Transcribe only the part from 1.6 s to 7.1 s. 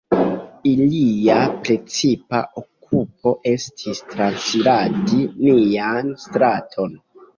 precipa okupo estis transiradi nian straton.